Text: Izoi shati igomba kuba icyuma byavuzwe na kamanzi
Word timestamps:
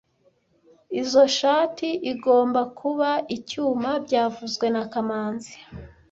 Izoi 1.01 1.31
shati 1.37 1.89
igomba 2.11 2.61
kuba 2.79 3.09
icyuma 3.37 3.89
byavuzwe 4.05 4.65
na 4.75 4.83
kamanzi 4.91 5.53